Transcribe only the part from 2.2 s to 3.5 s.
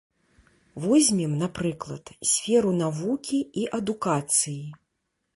сферу навукі